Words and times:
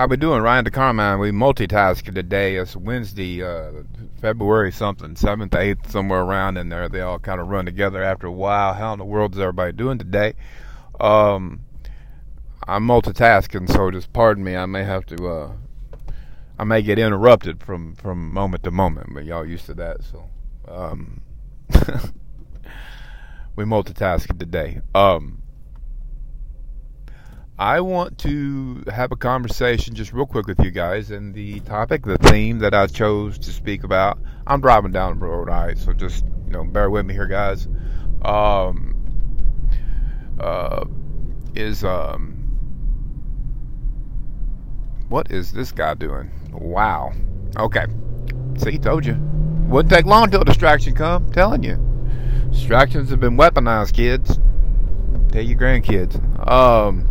How 0.00 0.06
we 0.06 0.16
doing, 0.16 0.40
Ryan 0.40 0.64
DeCarmine? 0.64 1.20
We 1.20 1.30
multitasking 1.30 2.14
today. 2.14 2.56
It's 2.56 2.74
Wednesday, 2.74 3.42
uh, 3.42 3.82
February 4.22 4.72
something, 4.72 5.14
seventh, 5.14 5.54
eighth, 5.54 5.90
somewhere 5.90 6.22
around 6.22 6.56
in 6.56 6.70
there. 6.70 6.88
They 6.88 7.02
all 7.02 7.18
kind 7.18 7.38
of 7.38 7.48
run 7.48 7.66
together 7.66 8.02
after 8.02 8.26
a 8.26 8.32
while. 8.32 8.72
How 8.72 8.94
in 8.94 8.98
the 8.98 9.04
world 9.04 9.34
is 9.34 9.38
everybody 9.38 9.72
doing 9.74 9.98
today? 9.98 10.32
Um, 10.98 11.66
I'm 12.66 12.86
multitasking, 12.86 13.70
so 13.70 13.90
just 13.90 14.10
pardon 14.14 14.42
me. 14.42 14.56
I 14.56 14.64
may 14.64 14.84
have 14.84 15.04
to, 15.04 15.28
uh, 15.28 15.52
I 16.58 16.64
may 16.64 16.80
get 16.80 16.98
interrupted 16.98 17.62
from 17.62 17.94
from 17.94 18.32
moment 18.32 18.62
to 18.62 18.70
moment, 18.70 19.10
but 19.12 19.26
y'all 19.26 19.44
used 19.44 19.66
to 19.66 19.74
that, 19.74 20.02
so 20.02 20.24
um, 20.66 21.20
we 23.54 23.64
multitasking 23.64 24.38
today. 24.38 24.80
Um. 24.94 25.42
I 27.60 27.82
want 27.82 28.16
to 28.20 28.82
have 28.90 29.12
a 29.12 29.16
conversation 29.16 29.94
just 29.94 30.14
real 30.14 30.24
quick 30.24 30.46
with 30.46 30.58
you 30.60 30.70
guys. 30.70 31.10
And 31.10 31.34
the 31.34 31.60
topic, 31.60 32.06
the 32.06 32.16
theme 32.16 32.60
that 32.60 32.72
I 32.72 32.86
chose 32.86 33.38
to 33.40 33.52
speak 33.52 33.84
about, 33.84 34.18
I'm 34.46 34.62
driving 34.62 34.92
down 34.92 35.18
the 35.18 35.26
road, 35.26 35.50
all 35.50 35.66
right? 35.66 35.76
So 35.76 35.92
just, 35.92 36.24
you 36.46 36.52
know, 36.52 36.64
bear 36.64 36.88
with 36.88 37.04
me 37.04 37.12
here, 37.12 37.26
guys. 37.26 37.68
Um, 38.22 38.96
uh, 40.40 40.86
is, 41.54 41.84
um, 41.84 42.32
what 45.10 45.30
is 45.30 45.52
this 45.52 45.70
guy 45.70 45.92
doing? 45.92 46.30
Wow. 46.52 47.12
Okay. 47.58 47.84
See, 48.56 48.70
he 48.70 48.78
told 48.78 49.04
you. 49.04 49.16
Wouldn't 49.68 49.92
take 49.92 50.06
long 50.06 50.30
till 50.30 50.44
distraction 50.44 50.94
come. 50.94 51.30
Telling 51.30 51.62
you. 51.62 51.76
Distractions 52.52 53.10
have 53.10 53.20
been 53.20 53.36
weaponized, 53.36 53.92
kids. 53.92 54.38
Tell 55.30 55.42
your 55.42 55.58
grandkids. 55.58 56.16
Um, 56.50 57.06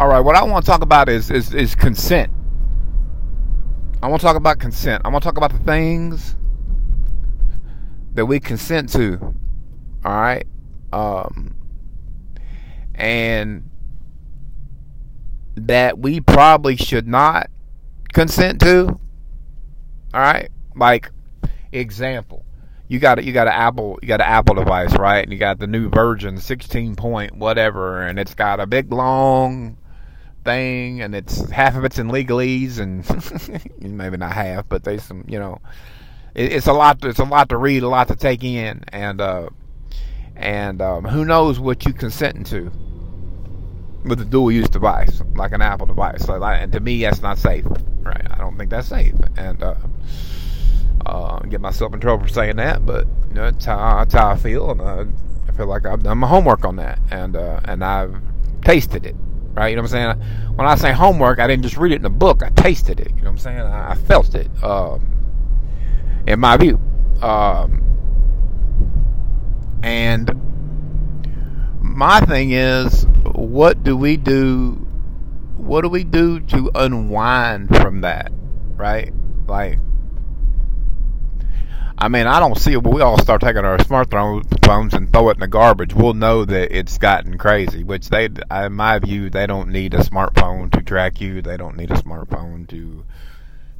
all 0.00 0.08
right, 0.08 0.20
what 0.20 0.34
I 0.34 0.42
want 0.44 0.64
to 0.64 0.70
talk 0.70 0.80
about 0.80 1.10
is, 1.10 1.30
is, 1.30 1.52
is 1.52 1.74
consent. 1.74 2.32
I 4.02 4.08
want 4.08 4.22
to 4.22 4.26
talk 4.26 4.36
about 4.36 4.58
consent. 4.58 5.02
I 5.04 5.10
want 5.10 5.22
to 5.22 5.26
talk 5.26 5.36
about 5.36 5.52
the 5.52 5.58
things 5.58 6.36
that 8.14 8.24
we 8.24 8.40
consent 8.40 8.88
to. 8.94 9.18
All 10.02 10.12
right. 10.18 10.46
Um, 10.90 11.54
and 12.94 13.68
that 15.56 15.98
we 15.98 16.22
probably 16.22 16.76
should 16.76 17.06
not 17.06 17.50
consent 18.14 18.58
to. 18.62 18.98
All 20.14 20.20
right. 20.20 20.48
Like, 20.74 21.10
example 21.72 22.46
you 22.88 22.98
got 22.98 23.22
you 23.22 23.32
got 23.32 23.46
an 23.46 23.52
Apple 23.52 23.98
you 24.02 24.08
got 24.08 24.20
an 24.20 24.26
Apple 24.26 24.56
device, 24.56 24.92
right? 24.96 25.22
And 25.22 25.32
you 25.32 25.38
got 25.38 25.60
the 25.60 25.68
new 25.68 25.88
version, 25.88 26.38
sixteen 26.38 26.96
point 26.96 27.36
whatever, 27.36 28.02
and 28.02 28.18
it's 28.18 28.34
got 28.34 28.58
a 28.58 28.66
big 28.66 28.92
long 28.92 29.76
thing, 30.44 31.02
and 31.02 31.14
it's 31.14 31.48
half 31.50 31.76
of 31.76 31.84
it's 31.84 31.98
in 31.98 32.08
legalese, 32.08 32.78
and 32.78 33.04
maybe 33.96 34.16
not 34.16 34.32
half, 34.32 34.68
but 34.68 34.84
there's 34.84 35.02
some, 35.02 35.24
you 35.28 35.38
know, 35.38 35.60
it, 36.34 36.52
it's 36.52 36.66
a 36.66 36.72
lot. 36.72 37.04
It's 37.04 37.18
a 37.18 37.24
lot 37.24 37.48
to 37.50 37.56
read, 37.56 37.82
a 37.82 37.88
lot 37.88 38.08
to 38.08 38.16
take 38.16 38.44
in, 38.44 38.84
and 38.88 39.20
uh, 39.20 39.48
and 40.36 40.80
um, 40.80 41.04
who 41.04 41.24
knows 41.24 41.58
what 41.58 41.84
you 41.86 41.92
consenting 41.92 42.44
to 42.44 42.72
with 44.04 44.20
a 44.20 44.24
dual 44.24 44.50
use 44.50 44.68
device 44.68 45.22
like 45.34 45.52
an 45.52 45.60
Apple 45.60 45.86
device. 45.86 46.24
So, 46.24 46.42
and 46.42 46.72
to 46.72 46.80
me, 46.80 47.02
that's 47.02 47.20
not 47.20 47.38
safe. 47.38 47.66
Right? 48.00 48.26
I 48.30 48.38
don't 48.38 48.56
think 48.56 48.70
that's 48.70 48.88
safe, 48.88 49.14
and. 49.36 49.62
Uh, 49.62 49.74
uh, 51.06 51.38
get 51.40 51.62
myself 51.62 51.94
in 51.94 51.98
trouble 51.98 52.26
for 52.26 52.32
saying 52.32 52.56
that, 52.56 52.84
but 52.84 53.06
you 53.28 53.34
know, 53.34 53.50
that's 53.50 53.64
how, 53.64 53.98
that's 53.98 54.12
how 54.12 54.28
I 54.28 54.36
feel, 54.36 54.70
and 54.70 54.80
uh, 54.82 55.06
I 55.48 55.52
feel 55.52 55.66
like 55.66 55.86
I've 55.86 56.02
done 56.02 56.18
my 56.18 56.26
homework 56.26 56.64
on 56.66 56.76
that, 56.76 56.98
and 57.10 57.36
uh, 57.36 57.58
and 57.64 57.82
I've 57.82 58.20
tasted 58.62 59.06
it 59.06 59.16
right? 59.54 59.68
You 59.68 59.76
know 59.76 59.82
what 59.82 59.92
I'm 59.94 60.16
saying? 60.16 60.54
When 60.54 60.66
I 60.66 60.74
say 60.74 60.92
homework, 60.92 61.38
I 61.38 61.46
didn't 61.46 61.62
just 61.62 61.76
read 61.76 61.92
it 61.92 61.96
in 61.96 62.04
a 62.04 62.10
book. 62.10 62.42
I 62.42 62.50
tasted 62.50 63.00
it. 63.00 63.10
You 63.10 63.16
know 63.16 63.22
what 63.22 63.30
I'm 63.30 63.38
saying? 63.38 63.60
I, 63.60 63.94
felt 63.94 64.34
it. 64.34 64.48
Um, 64.62 65.06
in 66.26 66.40
my 66.40 66.56
view, 66.56 66.80
um, 67.22 67.82
and 69.82 70.30
my 71.80 72.20
thing 72.20 72.52
is, 72.52 73.04
what 73.32 73.82
do 73.82 73.96
we 73.96 74.16
do? 74.16 74.86
What 75.56 75.82
do 75.82 75.88
we 75.88 76.04
do 76.04 76.40
to 76.40 76.70
unwind 76.74 77.76
from 77.76 78.02
that? 78.02 78.32
Right? 78.76 79.12
Like 79.46 79.78
I 82.02 82.08
mean, 82.08 82.26
I 82.26 82.40
don't 82.40 82.56
see 82.56 82.72
it, 82.72 82.82
but 82.82 82.94
we 82.94 83.02
all 83.02 83.18
start 83.18 83.42
taking 83.42 83.66
our 83.66 83.76
smartphones 83.76 84.94
and 84.94 85.12
throw 85.12 85.28
it 85.28 85.34
in 85.34 85.40
the 85.40 85.48
garbage. 85.48 85.92
We'll 85.92 86.14
know 86.14 86.46
that 86.46 86.74
it's 86.74 86.96
gotten 86.96 87.36
crazy. 87.36 87.84
Which 87.84 88.08
they, 88.08 88.30
in 88.50 88.72
my 88.72 88.98
view, 89.00 89.28
they 89.28 89.46
don't 89.46 89.68
need 89.68 89.92
a 89.92 89.98
smartphone 89.98 90.72
to 90.72 90.82
track 90.82 91.20
you. 91.20 91.42
They 91.42 91.58
don't 91.58 91.76
need 91.76 91.90
a 91.90 91.96
smartphone 91.96 92.66
to 92.68 93.04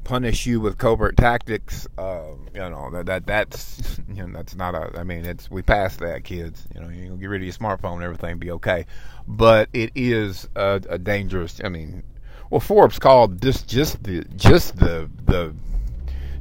punish 0.04 0.44
you 0.44 0.60
with 0.60 0.76
covert 0.76 1.16
tactics. 1.16 1.88
Uh, 1.96 2.32
you 2.52 2.60
know 2.60 2.90
that 2.92 3.06
that 3.06 3.26
that's 3.26 3.98
you 4.08 4.26
know 4.26 4.32
that's 4.34 4.54
not 4.54 4.74
a. 4.74 4.98
I 4.98 5.02
mean, 5.02 5.24
it's 5.24 5.50
we 5.50 5.62
passed 5.62 6.00
that, 6.00 6.22
kids. 6.24 6.66
You 6.74 6.82
know, 6.82 6.88
you 6.90 7.16
get 7.16 7.26
rid 7.26 7.40
of 7.40 7.46
your 7.46 7.54
smartphone, 7.54 8.02
everything 8.02 8.36
be 8.36 8.50
okay. 8.50 8.84
But 9.26 9.70
it 9.72 9.92
is 9.94 10.46
a, 10.54 10.82
a 10.90 10.98
dangerous. 10.98 11.58
I 11.64 11.70
mean, 11.70 12.02
well, 12.50 12.60
Forbes 12.60 12.98
called 12.98 13.40
this 13.40 13.62
just 13.62 14.02
the 14.02 14.24
just 14.36 14.76
the 14.76 15.08
the 15.24 15.54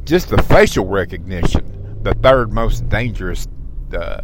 just 0.09 0.29
the 0.29 0.41
facial 0.43 0.87
recognition, 0.87 1.99
the 2.03 2.13
third 2.15 2.51
most 2.51 2.89
dangerous 2.89 3.47
uh, 3.93 4.21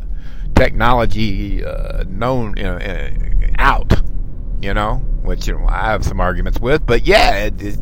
technology 0.56 1.64
uh, 1.64 2.04
known 2.08 2.54
know, 2.54 2.78
uh, 2.78 3.12
out. 3.58 3.94
You 4.62 4.74
know, 4.74 4.96
which 5.22 5.48
you 5.48 5.54
know 5.54 5.66
I 5.68 5.92
have 5.92 6.04
some 6.04 6.20
arguments 6.20 6.60
with, 6.60 6.86
but 6.86 7.06
yeah, 7.06 7.46
it, 7.46 7.62
it, 7.62 7.80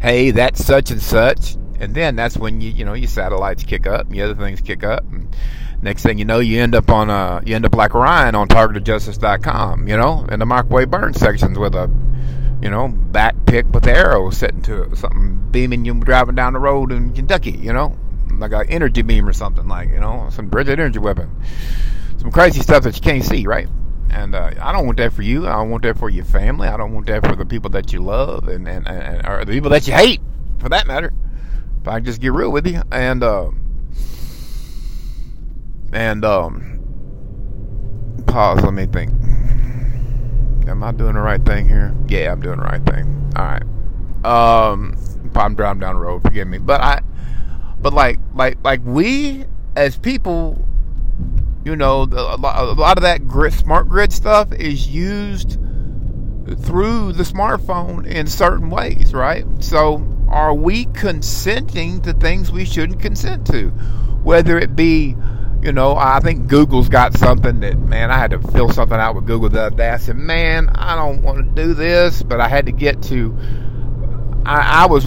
hey, 0.00 0.30
that's 0.30 0.64
such 0.64 0.90
and 0.90 1.02
such, 1.02 1.56
and 1.78 1.94
then 1.94 2.16
that's 2.16 2.38
when 2.38 2.60
you 2.60 2.70
you 2.70 2.84
know 2.84 2.94
your 2.94 3.08
satellites 3.08 3.62
kick 3.64 3.86
up, 3.86 4.06
and 4.06 4.14
the 4.14 4.22
other 4.22 4.34
things 4.34 4.60
kick 4.60 4.82
up. 4.82 5.04
And, 5.12 5.34
Next 5.84 6.02
thing 6.02 6.18
you 6.18 6.24
know, 6.24 6.38
you 6.38 6.62
end 6.62 6.74
up 6.74 6.88
on 6.88 7.10
a 7.10 7.42
you 7.44 7.54
end 7.54 7.66
up 7.66 7.74
like 7.74 7.92
Ryan 7.92 8.34
on 8.34 8.48
TargetedJustice.com, 8.48 9.86
you 9.86 9.98
know, 9.98 10.24
in 10.30 10.40
the 10.40 10.46
microwave 10.46 10.90
burn 10.90 11.12
sections 11.12 11.58
with 11.58 11.74
a 11.74 11.90
you 12.64 12.70
know, 12.70 12.88
back 12.88 13.36
pick 13.44 13.70
with 13.74 13.86
arrows 13.86 14.38
set 14.38 14.54
into 14.54 14.84
it, 14.84 14.96
something 14.96 15.50
beaming 15.50 15.84
you 15.84 15.92
driving 16.00 16.34
down 16.34 16.54
the 16.54 16.58
road 16.58 16.92
in 16.92 17.12
Kentucky, 17.12 17.50
you 17.50 17.74
know, 17.74 17.94
like 18.38 18.52
an 18.52 18.64
energy 18.70 19.02
beam 19.02 19.28
or 19.28 19.34
something, 19.34 19.68
like, 19.68 19.90
you 19.90 20.00
know, 20.00 20.28
some 20.30 20.48
Bridget 20.48 20.80
energy 20.80 20.98
weapon. 20.98 21.30
Some 22.16 22.32
crazy 22.32 22.62
stuff 22.62 22.84
that 22.84 22.96
you 22.96 23.02
can't 23.02 23.22
see, 23.22 23.46
right? 23.46 23.68
And 24.08 24.34
uh, 24.34 24.52
I 24.58 24.72
don't 24.72 24.86
want 24.86 24.96
that 24.96 25.12
for 25.12 25.20
you. 25.20 25.46
I 25.46 25.52
don't 25.52 25.68
want 25.68 25.82
that 25.82 25.98
for 25.98 26.08
your 26.08 26.24
family. 26.24 26.66
I 26.66 26.78
don't 26.78 26.94
want 26.94 27.06
that 27.08 27.26
for 27.26 27.36
the 27.36 27.44
people 27.44 27.68
that 27.70 27.92
you 27.92 28.00
love 28.00 28.48
and, 28.48 28.66
and, 28.66 28.88
and 28.88 29.28
or 29.28 29.44
the 29.44 29.52
people 29.52 29.68
that 29.68 29.86
you 29.86 29.92
hate, 29.92 30.22
for 30.58 30.70
that 30.70 30.86
matter. 30.86 31.12
If 31.82 31.88
I 31.88 32.00
just 32.00 32.18
get 32.18 32.32
real 32.32 32.50
with 32.50 32.66
you. 32.66 32.80
And, 32.90 33.22
uh, 33.22 33.50
and, 35.92 36.24
um, 36.24 36.80
pause, 38.26 38.62
let 38.62 38.72
me 38.72 38.86
think. 38.86 39.12
Am 40.66 40.82
I 40.82 40.92
doing 40.92 41.14
the 41.14 41.20
right 41.20 41.44
thing 41.44 41.68
here? 41.68 41.94
Yeah, 42.08 42.32
I'm 42.32 42.40
doing 42.40 42.58
the 42.58 42.64
right 42.64 42.84
thing. 42.84 43.32
All 43.36 43.44
right. 43.44 43.62
Um, 44.24 44.96
I'm 45.34 45.54
driving 45.54 45.80
down 45.80 45.94
the 45.96 46.00
road. 46.00 46.22
Forgive 46.22 46.48
me, 46.48 46.58
but 46.58 46.80
I, 46.80 47.00
but 47.80 47.92
like, 47.92 48.18
like, 48.34 48.58
like 48.64 48.80
we 48.84 49.44
as 49.76 49.98
people, 49.98 50.66
you 51.64 51.76
know, 51.76 52.02
a 52.02 52.36
lot 52.36 52.96
of 52.96 53.02
that 53.02 53.26
grid, 53.26 53.52
smart 53.52 53.88
grid 53.88 54.12
stuff 54.12 54.52
is 54.52 54.88
used 54.88 55.58
through 56.60 57.12
the 57.12 57.22
smartphone 57.22 58.06
in 58.06 58.26
certain 58.26 58.70
ways, 58.70 59.12
right? 59.12 59.44
So, 59.60 60.06
are 60.28 60.54
we 60.54 60.86
consenting 60.86 62.00
to 62.02 62.12
things 62.12 62.50
we 62.50 62.64
shouldn't 62.64 63.00
consent 63.00 63.46
to? 63.48 63.70
Whether 64.22 64.58
it 64.58 64.74
be 64.74 65.16
you 65.64 65.72
know, 65.72 65.96
I 65.96 66.20
think 66.20 66.46
Google's 66.46 66.90
got 66.90 67.16
something 67.16 67.60
that, 67.60 67.78
man, 67.78 68.10
I 68.10 68.18
had 68.18 68.32
to 68.32 68.38
fill 68.38 68.68
something 68.68 68.98
out 68.98 69.14
with 69.14 69.26
Google 69.26 69.48
the 69.48 69.62
other 69.62 69.76
day. 69.76 69.88
I 69.88 69.96
said, 69.96 70.16
man, 70.16 70.68
I 70.68 70.94
don't 70.94 71.22
want 71.22 71.38
to 71.38 71.62
do 71.62 71.72
this, 71.72 72.22
but 72.22 72.38
I 72.38 72.48
had 72.48 72.66
to 72.66 72.72
get 72.72 73.02
to, 73.04 73.34
I, 74.44 74.82
I 74.82 74.86
was, 74.86 75.06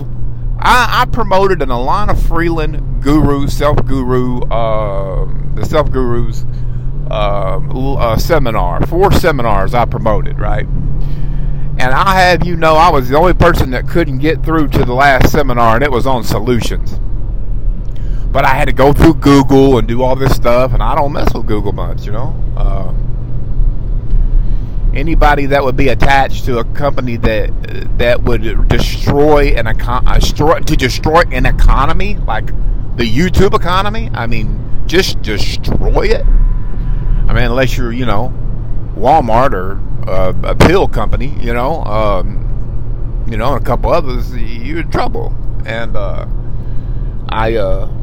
I, 0.59 1.01
I, 1.01 1.05
promoted 1.11 1.61
an 1.61 1.69
Elana 1.69 2.17
Freeland 2.27 3.03
guru, 3.03 3.47
self 3.47 3.85
guru, 3.85 4.41
uh, 4.49 5.31
the 5.53 5.63
self 5.63 5.91
gurus 5.91 6.43
uh, 7.11 7.59
uh, 7.59 8.17
seminar, 8.17 8.83
four 8.87 9.11
seminars 9.11 9.75
I 9.75 9.85
promoted, 9.85 10.39
right? 10.39 10.65
And 10.65 11.93
I 11.93 12.19
have 12.19 12.47
you 12.47 12.55
know, 12.55 12.75
I 12.77 12.89
was 12.89 13.09
the 13.09 13.15
only 13.15 13.35
person 13.35 13.69
that 13.71 13.87
couldn't 13.87 14.17
get 14.17 14.43
through 14.43 14.69
to 14.69 14.83
the 14.83 14.93
last 14.95 15.31
seminar, 15.31 15.75
and 15.75 15.83
it 15.83 15.91
was 15.91 16.07
on 16.07 16.23
solutions 16.23 16.99
but 18.37 18.45
I 18.45 18.53
had 18.53 18.65
to 18.65 18.71
go 18.71 18.93
through 18.93 19.15
Google 19.15 19.79
and 19.79 19.87
do 19.87 20.03
all 20.03 20.15
this 20.15 20.35
stuff, 20.35 20.71
and 20.71 20.83
I 20.83 20.93
don't 20.93 21.11
mess 21.11 21.33
with 21.33 21.47
Google 21.47 21.71
much, 21.71 22.05
you 22.05 22.11
know. 22.11 22.35
Uh, 22.55 22.93
anybody 24.95 25.47
that 25.47 25.63
would 25.63 25.75
be 25.75 25.87
attached 25.87 26.45
to 26.45 26.59
a 26.59 26.63
company 26.63 27.15
that 27.17 27.97
that 27.97 28.21
would 28.21 28.67
destroy 28.67 29.55
an 29.55 29.65
econ- 29.65 30.65
to 30.65 30.75
destroy 30.75 31.23
an 31.31 31.47
economy 31.47 32.17
like 32.27 32.45
the 32.97 33.11
YouTube 33.11 33.55
economy. 33.55 34.11
I 34.13 34.27
mean, 34.27 34.83
just 34.85 35.19
destroy 35.23 36.03
it. 36.03 36.23
I 36.23 37.33
mean, 37.33 37.45
unless 37.45 37.75
you're, 37.75 37.91
you 37.91 38.05
know, 38.05 38.31
Walmart 38.95 39.53
or 39.53 39.81
uh, 40.07 40.33
a 40.43 40.53
pill 40.53 40.87
company, 40.87 41.35
you 41.39 41.55
know. 41.55 41.83
Um, 41.85 43.23
you 43.25 43.31
you 43.31 43.37
know, 43.37 43.55
and 43.55 43.63
a 43.63 43.65
couple 43.65 43.91
others, 43.91 44.31
you're 44.37 44.81
in 44.81 44.91
trouble. 44.91 45.33
And 45.65 45.97
uh, 45.97 46.27
I, 47.29 47.55
uh, 47.55 47.96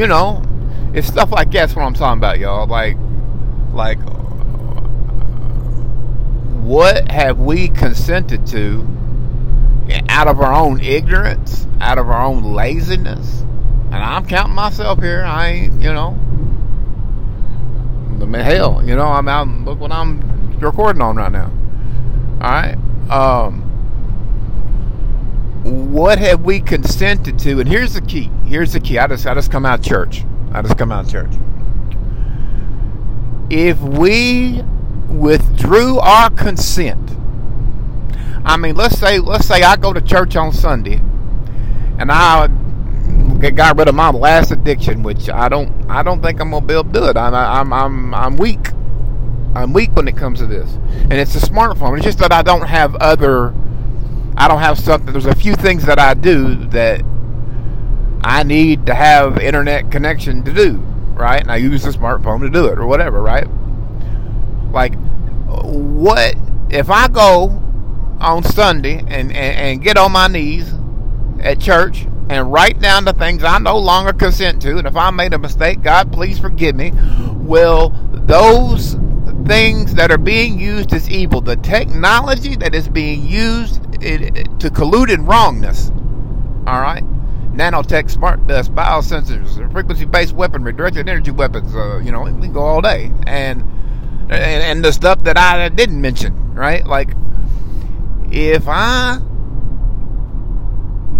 you 0.00 0.06
know, 0.06 0.42
it's 0.94 1.06
stuff 1.06 1.30
like 1.30 1.50
that's 1.50 1.76
what 1.76 1.82
I'm 1.82 1.92
talking 1.92 2.18
about, 2.18 2.38
y'all. 2.38 2.66
Like, 2.66 2.96
like, 3.74 3.98
what 6.62 7.10
have 7.10 7.38
we 7.38 7.68
consented 7.68 8.46
to 8.46 8.86
out 10.08 10.26
of 10.26 10.40
our 10.40 10.54
own 10.54 10.80
ignorance, 10.80 11.66
out 11.82 11.98
of 11.98 12.08
our 12.08 12.22
own 12.22 12.54
laziness? 12.54 13.40
And 13.92 13.96
I'm 13.96 14.24
counting 14.26 14.54
myself 14.54 15.02
here. 15.02 15.22
I 15.22 15.48
ain't, 15.48 15.82
you 15.82 15.92
know, 15.92 16.18
the 18.18 18.42
hell, 18.42 18.82
you 18.82 18.96
know, 18.96 19.04
I'm 19.04 19.28
out. 19.28 19.48
Look 19.48 19.80
what 19.80 19.92
I'm 19.92 20.58
recording 20.60 21.02
on 21.02 21.16
right 21.16 21.30
now. 21.30 21.52
All 22.40 22.50
right. 22.50 22.76
Um, 23.10 23.69
what 25.62 26.18
have 26.18 26.42
we 26.42 26.60
consented 26.60 27.38
to? 27.40 27.60
And 27.60 27.68
here's 27.68 27.94
the 27.94 28.00
key. 28.00 28.30
Here's 28.46 28.72
the 28.72 28.80
key. 28.80 28.98
I 28.98 29.06
just 29.06 29.26
I 29.26 29.34
just 29.34 29.50
come 29.50 29.66
out 29.66 29.80
of 29.80 29.84
church. 29.84 30.24
I 30.52 30.62
just 30.62 30.78
come 30.78 30.90
out 30.90 31.04
of 31.04 31.10
church. 31.10 31.32
If 33.50 33.80
we 33.80 34.62
withdrew 35.08 35.98
our 35.98 36.30
consent, 36.30 37.10
I 38.44 38.56
mean, 38.56 38.74
let's 38.74 38.98
say 38.98 39.18
let's 39.18 39.46
say 39.46 39.62
I 39.62 39.76
go 39.76 39.92
to 39.92 40.00
church 40.00 40.36
on 40.36 40.52
Sunday, 40.52 41.00
and 41.98 42.10
I 42.10 42.48
got 43.48 43.76
rid 43.76 43.88
of 43.88 43.94
my 43.94 44.10
last 44.10 44.50
addiction, 44.50 45.02
which 45.02 45.28
I 45.28 45.48
don't 45.48 45.70
I 45.90 46.02
don't 46.02 46.22
think 46.22 46.40
I'm 46.40 46.50
gonna 46.50 46.66
be 46.66 46.74
able 46.74 46.84
to 46.84 46.92
do 46.92 47.04
it. 47.06 47.16
I'm 47.16 47.34
I'm 47.34 47.72
I'm 47.72 48.14
I'm 48.14 48.36
weak. 48.36 48.70
I'm 49.54 49.72
weak 49.72 49.94
when 49.96 50.06
it 50.06 50.16
comes 50.16 50.38
to 50.38 50.46
this, 50.46 50.70
and 51.02 51.14
it's 51.14 51.34
a 51.34 51.40
smartphone. 51.40 51.96
It's 51.96 52.04
just 52.04 52.18
that 52.18 52.32
I 52.32 52.42
don't 52.42 52.66
have 52.66 52.94
other. 52.96 53.54
I 54.40 54.48
don't 54.48 54.60
have 54.60 54.78
something. 54.78 55.12
There's 55.12 55.26
a 55.26 55.34
few 55.34 55.54
things 55.54 55.84
that 55.84 55.98
I 55.98 56.14
do 56.14 56.54
that 56.68 57.02
I 58.22 58.42
need 58.42 58.86
to 58.86 58.94
have 58.94 59.38
internet 59.38 59.90
connection 59.90 60.42
to 60.44 60.54
do, 60.54 60.78
right? 61.12 61.42
And 61.42 61.52
I 61.52 61.56
use 61.56 61.82
the 61.82 61.90
smartphone 61.90 62.40
to 62.40 62.48
do 62.48 62.68
it 62.68 62.78
or 62.78 62.86
whatever, 62.86 63.20
right? 63.20 63.46
Like, 64.72 64.94
what 65.46 66.36
if 66.70 66.88
I 66.88 67.08
go 67.08 67.62
on 68.18 68.42
Sunday 68.42 69.00
and, 69.00 69.30
and, 69.30 69.34
and 69.34 69.82
get 69.82 69.98
on 69.98 70.12
my 70.12 70.26
knees 70.26 70.72
at 71.40 71.60
church 71.60 72.06
and 72.30 72.50
write 72.50 72.80
down 72.80 73.04
the 73.04 73.12
things 73.12 73.44
I 73.44 73.58
no 73.58 73.76
longer 73.76 74.14
consent 74.14 74.62
to. 74.62 74.78
And 74.78 74.86
if 74.86 74.96
I 74.96 75.10
made 75.10 75.34
a 75.34 75.38
mistake, 75.38 75.82
God, 75.82 76.12
please 76.12 76.38
forgive 76.38 76.76
me. 76.76 76.92
Will 77.34 77.90
those 78.12 78.96
things 79.44 79.94
that 79.96 80.10
are 80.10 80.18
being 80.18 80.58
used 80.58 80.94
as 80.94 81.10
evil, 81.10 81.42
the 81.42 81.56
technology 81.56 82.56
that 82.56 82.74
is 82.74 82.88
being 82.88 83.26
used 83.26 83.89
to 84.00 84.70
collude 84.70 85.10
in 85.10 85.26
wrongness, 85.26 85.90
all 86.66 86.80
right? 86.80 87.04
Nanotech, 87.52 88.10
smart 88.10 88.46
dust, 88.46 88.74
biosensors, 88.74 89.72
frequency-based 89.72 90.32
weaponry, 90.32 90.72
directed 90.72 91.08
energy 91.08 91.30
weapons. 91.30 91.74
Uh, 91.74 91.98
you 91.98 92.10
know, 92.10 92.22
we 92.22 92.48
go 92.48 92.60
all 92.60 92.80
day, 92.80 93.12
and, 93.26 93.62
and 94.30 94.32
and 94.32 94.84
the 94.84 94.92
stuff 94.92 95.22
that 95.24 95.36
I 95.36 95.68
didn't 95.68 96.00
mention, 96.00 96.54
right? 96.54 96.86
Like, 96.86 97.10
if 98.30 98.64
I 98.66 99.18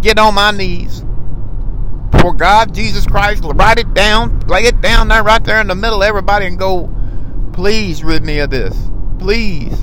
get 0.01 0.19
on 0.19 0.35
my 0.35 0.51
knees 0.51 1.05
for 2.21 2.33
God, 2.33 2.75
Jesus 2.75 3.07
Christ, 3.07 3.45
write 3.45 3.79
it 3.79 3.93
down, 3.93 4.41
lay 4.47 4.63
it 4.63 4.81
down 4.81 5.09
there, 5.09 5.23
right 5.23 5.45
there 5.45 5.61
in 5.61 5.67
the 5.67 5.75
middle 5.75 6.03
everybody, 6.03 6.47
and 6.47 6.59
go, 6.59 6.91
please 7.53 8.03
rid 8.03 8.23
me 8.25 8.39
of 8.39 8.51
this. 8.51 8.75
Please. 9.19 9.77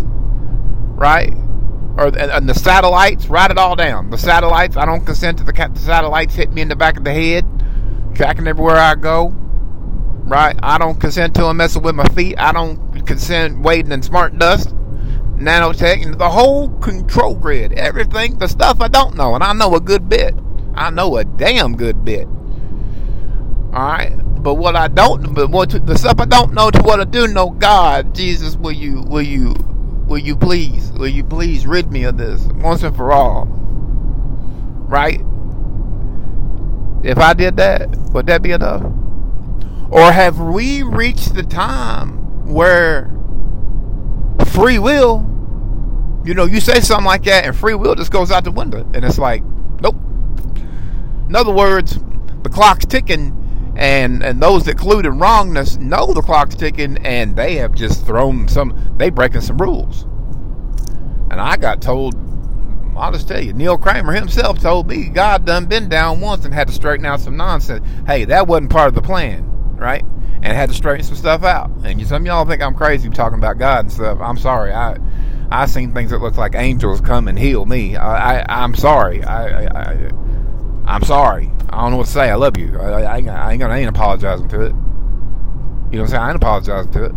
Right? 0.96 1.37
Or 1.98 2.08
and 2.18 2.48
the 2.48 2.54
satellites, 2.54 3.28
write 3.28 3.52
it 3.52 3.58
all 3.58 3.76
down. 3.76 4.10
The 4.10 4.18
satellites, 4.18 4.78
I 4.78 4.86
don't 4.86 5.06
consent 5.06 5.40
to 5.40 5.44
the, 5.44 5.52
the 5.52 5.80
satellites 5.80 6.36
hitting 6.36 6.54
me 6.54 6.62
in 6.62 6.68
the 6.68 6.76
back 6.76 6.98
of 6.98 7.04
the 7.04 7.14
head, 7.14 7.46
tracking 8.16 8.48
everywhere 8.48 8.76
I 8.76 8.96
go. 8.96 9.30
Right? 9.30 10.58
I 10.62 10.78
don't 10.78 11.00
consent 11.00 11.34
to 11.36 11.44
them 11.44 11.58
messing 11.58 11.82
with 11.82 11.96
my 11.96 12.08
feet. 12.10 12.36
I 12.38 12.52
don't 12.52 13.06
consent 13.06 13.62
wading 13.62 13.92
in 13.92 14.04
smart 14.04 14.38
dust 14.38 14.74
nanotech, 15.38 16.04
and 16.04 16.20
the 16.20 16.30
whole 16.30 16.70
control 16.80 17.36
grid, 17.36 17.74
everything, 17.74 18.38
the 18.40 18.48
stuff 18.48 18.82
I 18.82 18.88
don't 18.88 19.16
know, 19.16 19.36
and 19.36 19.44
I 19.44 19.54
know 19.54 19.76
a 19.76 19.80
good 19.80 20.10
bit. 20.10 20.34
I 20.74 20.90
know 20.90 21.18
a 21.18 21.24
damn 21.24 21.76
good 21.76 22.04
bit. 22.04 22.28
All 23.74 23.84
right, 23.84 24.14
but 24.42 24.56
what 24.56 24.76
I 24.76 24.88
don't, 24.88 25.34
but 25.34 25.50
what 25.50 25.70
the 25.86 25.98
stuff 25.98 26.20
I 26.20 26.26
don't 26.26 26.54
know 26.54 26.72
to 26.72 26.82
what 26.82 27.00
I 27.00 27.04
do 27.04 27.28
know, 27.28 27.52
God, 27.52 28.16
Jesus, 28.16 28.56
will 28.56 28.72
you, 28.72 29.02
will 29.02 29.22
you, 29.22 29.56
will 30.08 30.18
you 30.18 30.36
please, 30.36 30.92
will 30.94 31.08
you 31.08 31.24
please 31.24 31.68
rid 31.68 31.92
me 31.92 32.04
of 32.06 32.18
this 32.18 32.42
once 32.56 32.82
and 32.82 32.96
for 32.96 33.12
all? 33.12 33.46
Right? 34.88 35.22
If 37.04 37.18
I 37.18 37.34
did 37.34 37.58
that, 37.58 37.96
would 38.14 38.26
that 38.28 38.42
be 38.42 38.52
enough? 38.52 38.84
Or 39.90 40.12
have 40.12 40.40
we 40.40 40.82
reached 40.84 41.36
the 41.36 41.44
time 41.44 42.48
where 42.48 43.14
free 44.46 44.80
will, 44.80 45.26
you 46.26 46.34
know, 46.34 46.46
you 46.46 46.60
say 46.60 46.80
something 46.80 47.06
like 47.06 47.24
that 47.24 47.46
and 47.46 47.56
free 47.56 47.76
will 47.76 47.96
just 47.96 48.12
goes 48.12 48.32
out 48.32 48.44
the 48.44 48.52
window. 48.52 48.90
And 48.94 49.06
it's 49.06 49.20
like, 49.20 49.44
nope. 49.82 49.96
In 51.30 51.36
other 51.36 51.54
words, 51.54 52.00
the 52.44 52.50
clock's 52.50 52.86
ticking 52.86 53.37
and 53.78 54.24
and 54.24 54.42
those 54.42 54.66
that 54.66 54.78
collude 54.78 55.06
in 55.06 55.20
wrongness 55.20 55.78
know 55.78 56.14
the 56.14 56.22
clock's 56.22 56.56
ticking 56.56 56.98
and 57.06 57.36
they 57.36 57.56
have 57.56 57.74
just 57.76 58.06
thrown 58.06 58.48
some 58.48 58.96
they 58.98 59.10
breaking 59.10 59.42
some 59.42 59.58
rules. 59.58 60.04
And 61.30 61.40
I 61.40 61.58
got 61.58 61.82
told 61.82 62.16
I'll 62.98 63.12
just 63.12 63.28
tell 63.28 63.44
you, 63.44 63.54
Neil 63.54 63.78
Kramer 63.78 64.14
himself 64.14 64.60
told 64.60 64.88
me 64.88 65.10
God 65.10 65.46
done 65.46 65.68
been 65.68 65.88
down 65.88 66.20
once 66.20 66.46
and 66.46 66.54
had 66.54 66.68
to 66.68 66.74
straighten 66.74 67.06
out 67.06 67.20
some 67.20 67.38
nonsense. 67.38 67.86
Hey, 68.08 68.26
that 68.26 68.48
wasn't 68.48 68.72
part 68.72 68.88
of 68.88 68.96
the 68.96 69.02
plan, 69.02 69.46
right? 69.76 70.04
and 70.42 70.56
had 70.56 70.70
to 70.70 70.76
straighten 70.76 71.04
some 71.04 71.16
stuff 71.16 71.44
out. 71.44 71.70
And 71.84 72.06
some 72.08 72.26
y'all 72.26 72.46
think 72.46 72.62
I'm 72.62 72.76
crazy 72.76 73.10
talking 73.10 73.38
about 73.38 73.58
God 73.58 73.86
and 73.86 73.92
stuff. 73.92 74.20
I'm 74.22 74.38
sorry. 74.38 74.72
I 74.72 74.98
I 75.50 75.66
seen 75.66 75.94
things 75.94 76.12
that 76.12 76.20
look 76.20 76.38
like 76.38 76.56
angels 76.56 77.02
come 77.02 77.28
and 77.28 77.40
heal 77.40 77.66
me. 77.66 77.96
I, 77.96 78.40
I 78.42 78.64
am 78.64 78.76
sorry. 78.76 79.24
I, 79.24 79.66
I, 79.66 79.92
I 79.92 80.12
am 80.96 81.04
sorry. 81.04 81.52
I 81.70 81.82
don't 81.82 81.92
know 81.92 81.98
what 81.98 82.06
to 82.08 82.12
say. 82.12 82.30
I 82.30 82.36
love 82.36 82.58
you. 82.58 82.80
I, 82.80 83.02
I, 83.02 83.02
I 83.02 83.18
ain't 83.18 83.26
gonna 83.26 83.74
I 83.74 83.78
ain't 83.80 83.90
apologizing 83.90 84.48
to 84.50 84.62
it. 84.62 84.70
You 84.70 84.74
know 84.74 84.80
what 85.90 86.00
I'm 86.00 86.08
saying? 86.08 86.22
I 86.22 86.28
ain't 86.30 86.36
apologizing 86.36 86.92
to 86.94 87.06
it. 87.06 87.12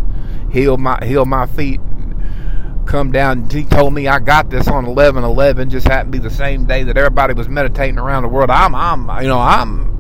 Heal 0.53 0.77
my 0.77 0.99
heal 1.05 1.25
my 1.25 1.47
feet. 1.47 1.81
Come 2.87 3.13
down. 3.13 3.49
He 3.49 3.65
told 3.65 3.95
me 3.95 4.09
I 4.09 4.19
got 4.19 4.51
this 4.51 4.67
on 4.67 4.85
11-11. 4.85 5.71
Just 5.71 5.87
happened 5.87 6.13
to 6.13 6.19
be 6.19 6.23
the 6.23 6.35
same 6.35 6.67
day 6.67 6.83
that 6.83 6.97
everybody 6.97 7.35
was 7.35 7.49
meditating 7.49 7.99
around 7.99 8.25
the 8.25 8.29
world. 8.29 8.51
I'm 8.51 8.75
I'm 8.75 9.23
you 9.23 9.29
know 9.29 9.39
I'm 9.39 9.91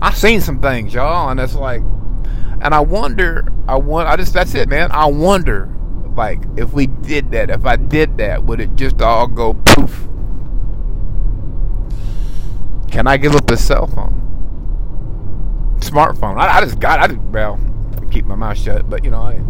I've 0.00 0.16
seen 0.16 0.40
some 0.40 0.60
things, 0.60 0.92
y'all, 0.92 1.30
and 1.30 1.40
it's 1.40 1.54
like, 1.54 1.80
and 2.60 2.74
I 2.74 2.80
wonder, 2.80 3.46
I 3.66 3.76
want, 3.76 4.08
I 4.08 4.16
just, 4.16 4.34
that's 4.34 4.54
it, 4.54 4.68
man. 4.68 4.92
I 4.92 5.06
wonder, 5.06 5.72
like, 6.14 6.40
if 6.56 6.72
we 6.72 6.86
did 6.86 7.30
that, 7.32 7.50
if 7.50 7.64
I 7.64 7.76
did 7.76 8.18
that, 8.18 8.44
would 8.44 8.60
it 8.60 8.76
just 8.76 9.00
all 9.00 9.26
go 9.26 9.54
poof? 9.54 10.06
Can 12.90 13.06
I 13.06 13.16
give 13.16 13.34
up 13.34 13.50
a 13.50 13.56
cell 13.56 13.86
phone? 13.86 14.22
Smartphone. 15.80 16.38
I, 16.38 16.58
I 16.58 16.60
just 16.62 16.80
got, 16.80 17.00
I 17.00 17.08
just, 17.08 17.20
well, 17.20 17.60
keep 18.10 18.24
my 18.24 18.34
mouth 18.34 18.58
shut, 18.58 18.88
but 18.88 19.04
you 19.04 19.10
know, 19.10 19.22
I, 19.22 19.40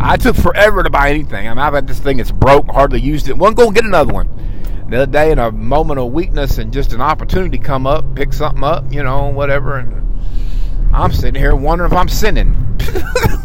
I 0.00 0.16
took 0.16 0.36
forever 0.36 0.82
to 0.82 0.90
buy 0.90 1.10
anything. 1.10 1.46
I 1.46 1.50
mean, 1.50 1.58
I've 1.58 1.74
had 1.74 1.86
this 1.86 2.00
thing, 2.00 2.18
it's 2.18 2.30
broke, 2.30 2.66
hardly 2.70 3.00
used 3.00 3.28
it. 3.28 3.36
One, 3.36 3.54
go 3.54 3.70
get 3.70 3.84
another 3.84 4.12
one 4.12 4.28
the 4.90 5.02
other 5.02 5.12
day 5.12 5.30
in 5.30 5.38
a 5.38 5.52
moment 5.52 6.00
of 6.00 6.12
weakness 6.12 6.58
and 6.58 6.72
just 6.72 6.92
an 6.92 7.00
opportunity 7.00 7.58
come 7.58 7.86
up, 7.86 8.16
pick 8.16 8.32
something 8.32 8.64
up, 8.64 8.92
you 8.92 9.02
know, 9.04 9.28
whatever, 9.28 9.78
and 9.78 10.20
I'm 10.92 11.12
sitting 11.12 11.40
here 11.40 11.54
wondering 11.54 11.92
if 11.92 11.96
I'm 11.96 12.08
sinning. 12.08 12.56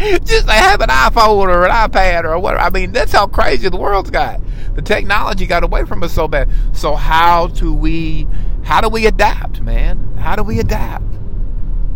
just 0.00 0.46
to 0.46 0.52
have 0.52 0.80
an 0.80 0.88
iPhone 0.88 1.48
or 1.48 1.66
an 1.66 1.70
iPad 1.70 2.24
or 2.24 2.38
whatever. 2.38 2.62
I 2.62 2.70
mean, 2.70 2.92
that's 2.92 3.12
how 3.12 3.26
crazy 3.26 3.68
the 3.68 3.76
world's 3.76 4.10
got. 4.10 4.40
The 4.74 4.82
technology 4.82 5.46
got 5.46 5.62
away 5.62 5.84
from 5.84 6.02
us 6.02 6.12
so 6.12 6.26
bad. 6.26 6.50
So 6.72 6.94
how 6.94 7.48
do 7.48 7.74
we 7.74 8.26
how 8.62 8.80
do 8.80 8.88
we 8.88 9.06
adapt, 9.06 9.60
man? 9.60 10.16
How 10.16 10.36
do 10.36 10.42
we 10.42 10.58
adapt? 10.60 11.04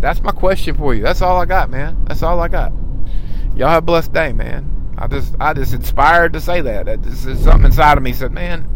That's 0.01 0.23
my 0.23 0.33
question 0.33 0.77
for 0.77 0.95
you. 0.95 1.03
That's 1.03 1.23
all 1.23 1.41
I 1.41 1.47
got, 1.47 1.71
man. 1.71 2.05
That's 2.05 2.23
all 2.23 2.41
I 2.41 2.49
got. 2.49 2.73
Y'all 3.57 3.69
have 3.69 3.83
a 3.83 3.87
blessed 3.87 4.13
day, 4.13 4.33
man. 4.33 4.71
I 4.99 5.07
just 5.07 5.35
I 5.41 5.55
just 5.55 5.73
inspired 5.73 6.33
to 6.35 6.41
say 6.41 6.61
that. 6.61 7.03
This 7.03 7.25
is 7.25 7.43
something 7.43 7.67
inside 7.67 7.97
of 7.97 8.03
me 8.03 8.13
said, 8.13 8.33
man, 8.33 8.69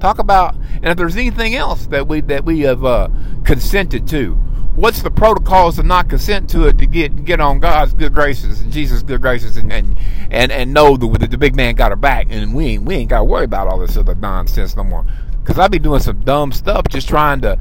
talk 0.00 0.18
about 0.18 0.54
and 0.74 0.86
if 0.86 0.96
there's 0.96 1.16
anything 1.16 1.54
else 1.54 1.86
that 1.86 2.06
we 2.06 2.20
that 2.22 2.44
we 2.44 2.60
have 2.60 2.84
uh, 2.84 3.08
consented 3.44 4.06
to, 4.08 4.38
what's 4.76 5.00
the 5.00 5.10
protocols 5.10 5.76
to 5.76 5.82
not 5.82 6.08
consent 6.08 6.50
to 6.50 6.66
it 6.68 6.78
to 6.78 6.86
get 6.86 7.24
get 7.24 7.40
on 7.40 7.58
God's 7.58 7.94
good 7.94 8.12
graces 8.12 8.60
and 8.60 8.70
Jesus' 8.70 9.02
good 9.02 9.22
graces 9.22 9.56
and 9.56 9.72
and 9.72 9.96
and, 10.30 10.52
and 10.52 10.72
know 10.72 10.96
that 10.96 11.30
the 11.30 11.38
big 11.38 11.56
man 11.56 11.74
got 11.74 11.90
her 11.90 11.96
back 11.96 12.26
and 12.30 12.54
we 12.54 12.66
ain't 12.66 12.84
we 12.84 12.94
ain't 12.94 13.10
got 13.10 13.18
to 13.18 13.24
worry 13.24 13.44
about 13.44 13.68
all 13.68 13.78
this 13.78 13.96
other 13.96 14.14
nonsense 14.14 14.76
no 14.76 14.84
more. 14.84 15.04
Because 15.42 15.58
I 15.58 15.68
be 15.68 15.78
doing 15.78 16.00
some 16.00 16.20
dumb 16.20 16.52
stuff 16.52 16.88
just 16.88 17.08
trying 17.08 17.40
to 17.40 17.58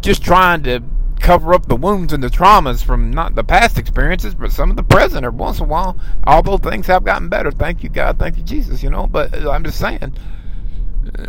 just 0.00 0.24
trying 0.24 0.62
to 0.64 0.82
cover 1.20 1.54
up 1.54 1.66
the 1.66 1.76
wounds 1.76 2.12
and 2.12 2.22
the 2.22 2.28
traumas 2.28 2.84
from 2.84 3.10
not 3.10 3.34
the 3.34 3.44
past 3.44 3.78
experiences, 3.78 4.34
but 4.34 4.52
some 4.52 4.70
of 4.70 4.76
the 4.76 4.82
present. 4.82 5.24
Every 5.24 5.38
once 5.38 5.58
in 5.58 5.64
a 5.64 5.68
while, 5.68 5.98
although 6.26 6.58
things 6.58 6.86
have 6.86 7.04
gotten 7.04 7.28
better, 7.28 7.50
thank 7.50 7.82
you 7.82 7.88
God, 7.88 8.18
thank 8.18 8.36
you 8.36 8.42
Jesus. 8.42 8.82
You 8.82 8.90
know, 8.90 9.06
but 9.06 9.34
I'm 9.34 9.64
just 9.64 9.78
saying. 9.78 10.16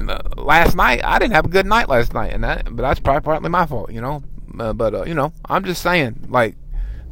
Uh, 0.08 0.22
last 0.38 0.74
night, 0.74 1.02
I 1.04 1.20
didn't 1.20 1.34
have 1.34 1.46
a 1.46 1.50
good 1.50 1.66
night 1.66 1.90
last 1.90 2.14
night, 2.14 2.32
and 2.32 2.44
that, 2.46 2.64
but 2.64 2.78
that's 2.78 3.00
probably 3.02 3.22
partly 3.22 3.50
my 3.50 3.66
fault. 3.66 3.92
You 3.92 4.00
know, 4.00 4.24
uh, 4.60 4.74
but 4.74 4.94
uh, 4.94 5.04
you 5.06 5.14
know, 5.14 5.34
I'm 5.46 5.64
just 5.64 5.82
saying, 5.82 6.28
like, 6.30 6.56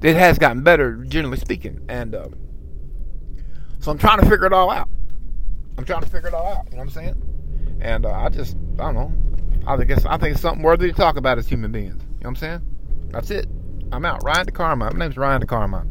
it 0.02 0.16
has 0.16 0.38
gotten 0.38 0.64
better, 0.64 1.04
generally 1.06 1.38
speaking, 1.38 1.86
and 1.88 2.16
uh, 2.16 2.28
so 3.80 3.92
I'm 3.92 3.98
trying 3.98 4.20
to 4.20 4.30
figure 4.30 4.46
it 4.46 4.54
all 4.54 4.70
out. 4.70 4.90
I'm 5.78 5.86
trying 5.86 6.02
to 6.02 6.10
figure 6.10 6.30
it 6.30 6.34
all 6.34 6.54
out. 6.54 6.66
You 6.66 6.78
know 6.78 6.78
what 6.78 6.84
I'm 6.84 6.90
saying? 6.90 7.80
And 7.82 8.06
uh, 8.06 8.12
I 8.12 8.30
just, 8.30 8.56
I 8.80 8.92
don't 8.92 8.96
know. 8.96 9.14
I 9.66 9.76
it's, 9.76 10.06
I 10.06 10.18
think 10.18 10.34
it's 10.34 10.42
something 10.42 10.64
worthy 10.64 10.88
to 10.88 10.94
talk 10.94 11.18
about 11.18 11.38
as 11.38 11.48
human 11.48 11.72
beings. 11.72 11.96
You 11.96 12.00
know 12.00 12.06
what 12.20 12.28
I'm 12.30 12.36
saying? 12.36 12.62
That's 13.10 13.32
it. 13.32 13.48
I'm 13.92 14.06
out. 14.06 14.24
Ryan 14.24 14.46
DeCarmine. 14.46 14.94
My 14.94 15.00
name's 15.00 15.18
Ryan 15.18 15.42
DeCarmine. 15.42 15.90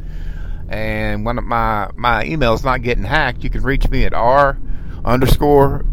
And 0.69 1.25
one 1.25 1.37
of 1.37 1.43
my 1.43 1.89
my 1.95 2.23
email's 2.23 2.63
not 2.63 2.81
getting 2.81 3.03
hacked, 3.03 3.43
you 3.43 3.49
can 3.49 3.61
reach 3.61 3.89
me 3.89 4.05
at 4.05 4.13
r 4.13 4.57
underscore 5.05 5.85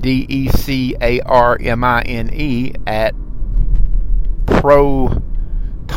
d 0.00 0.26
e 0.28 0.48
c 0.48 0.96
a 1.00 1.20
r 1.20 1.56
m 1.60 1.84
i 1.84 2.02
n 2.02 2.30
e 2.32 2.74
at 2.86 3.14
proton.me. 4.46 5.92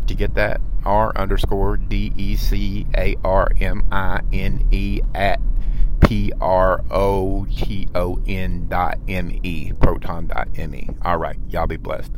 Did 0.00 0.10
you 0.10 0.16
get 0.16 0.34
that? 0.34 0.60
R 0.84 1.12
underscore 1.16 1.76
D 1.76 2.12
E 2.16 2.36
C 2.36 2.86
A 2.96 3.16
R 3.24 3.50
M 3.60 3.84
I 3.90 4.20
N 4.32 4.68
E 4.70 5.00
at 5.14 5.40
P 6.00 6.32
R 6.40 6.84
O 6.90 7.44
T 7.46 7.88
O 7.94 8.20
N 8.26 8.68
dot 8.68 8.98
M 9.08 9.36
E, 9.42 9.72
proton 9.80 10.28
dot 10.28 10.48
M 10.56 10.74
E. 10.74 10.88
All 11.02 11.16
right. 11.16 11.38
Y'all 11.48 11.66
be 11.66 11.76
blessed. 11.76 12.12